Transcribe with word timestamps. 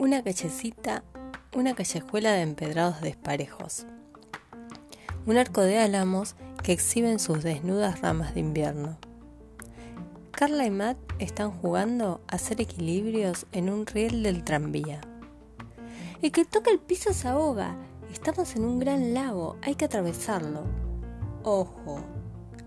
una 0.00 0.22
callecita, 0.22 1.04
una 1.54 1.74
callejuela 1.74 2.32
de 2.32 2.40
empedrados 2.40 3.02
desparejos. 3.02 3.84
Un 5.26 5.36
arco 5.36 5.60
de 5.60 5.78
álamos 5.78 6.36
que 6.62 6.72
exhiben 6.72 7.18
sus 7.18 7.42
desnudas 7.42 8.00
ramas 8.00 8.32
de 8.32 8.40
invierno. 8.40 8.96
Carla 10.30 10.64
y 10.64 10.70
Matt 10.70 10.96
están 11.18 11.50
jugando 11.50 12.22
a 12.28 12.36
hacer 12.36 12.62
equilibrios 12.62 13.44
en 13.52 13.68
un 13.68 13.84
riel 13.84 14.22
del 14.22 14.42
tranvía. 14.42 15.02
El 16.22 16.32
que 16.32 16.46
toca 16.46 16.70
el 16.70 16.78
piso 16.78 17.12
se 17.12 17.28
ahoga. 17.28 17.76
Estamos 18.10 18.56
en 18.56 18.64
un 18.64 18.78
gran 18.78 19.12
lago, 19.12 19.58
hay 19.60 19.74
que 19.74 19.84
atravesarlo. 19.84 20.64
Ojo, 21.42 22.00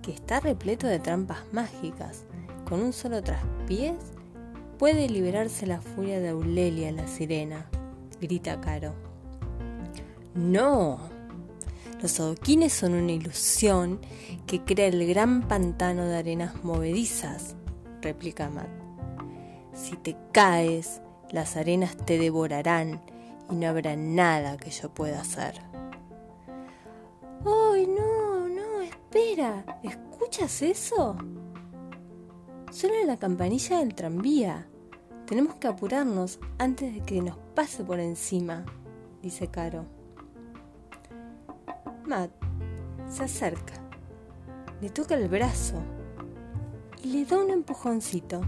que 0.03 0.11
está 0.11 0.39
repleto 0.39 0.85
de 0.85 0.99
trampas 0.99 1.39
mágicas. 1.51 2.25
Con 2.69 2.79
un 2.79 2.93
solo 2.93 3.23
traspiés 3.23 3.95
puede 4.77 5.09
liberarse 5.09 5.65
la 5.65 5.81
furia 5.81 6.19
de 6.19 6.29
Aulelia, 6.29 6.91
la 6.91 7.07
sirena, 7.07 7.67
grita 8.19 8.59
Caro. 8.61 8.93
No, 10.35 10.99
los 12.01 12.19
adoquines 12.19 12.73
son 12.73 12.95
una 12.95 13.11
ilusión 13.11 14.01
que 14.45 14.61
crea 14.63 14.87
el 14.87 15.07
gran 15.07 15.47
pantano 15.47 16.05
de 16.05 16.17
arenas 16.17 16.63
movedizas, 16.63 17.55
replica 18.01 18.49
Matt. 18.49 18.67
Si 19.73 19.95
te 19.95 20.17
caes, 20.31 21.01
las 21.31 21.55
arenas 21.55 21.95
te 21.95 22.17
devorarán 22.17 23.01
y 23.49 23.55
no 23.55 23.67
habrá 23.67 23.95
nada 23.95 24.57
que 24.57 24.69
yo 24.69 24.93
pueda 24.93 25.21
hacer. 25.21 25.61
¡Ay, 27.45 27.87
no, 27.87 28.49
no! 28.49 28.81
Espera, 28.81 29.79
¿escuchas 29.83 30.61
eso? 30.61 31.15
Suena 32.73 33.05
la 33.05 33.17
campanilla 33.17 33.77
del 33.77 33.93
tranvía. 33.93 34.67
Tenemos 35.27 35.53
que 35.57 35.67
apurarnos 35.67 36.39
antes 36.57 36.91
de 36.91 37.01
que 37.01 37.21
nos 37.21 37.37
pase 37.53 37.83
por 37.83 37.99
encima, 37.99 38.65
dice 39.21 39.47
Caro. 39.47 39.85
Matt 42.07 42.31
se 43.07 43.25
acerca, 43.25 43.75
le 44.81 44.89
toca 44.89 45.13
el 45.13 45.29
brazo 45.29 45.75
y 47.03 47.09
le 47.09 47.25
da 47.25 47.37
un 47.37 47.51
empujoncito. 47.51 48.41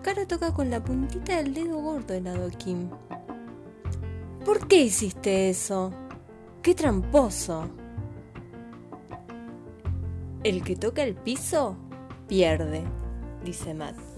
Caro 0.00 0.26
toca 0.26 0.54
con 0.54 0.70
la 0.70 0.82
puntita 0.82 1.36
del 1.36 1.52
dedo 1.52 1.82
gordo 1.82 2.14
del 2.14 2.28
adoquín. 2.28 2.90
¿Por 4.42 4.66
qué 4.66 4.84
hiciste 4.84 5.50
eso? 5.50 5.92
¡Qué 6.62 6.74
tramposo! 6.74 7.68
El 10.42 10.62
que 10.62 10.76
toca 10.76 11.02
el 11.02 11.14
piso 11.14 11.76
pierde, 12.26 12.82
dice 13.44 13.74
Matt. 13.74 14.15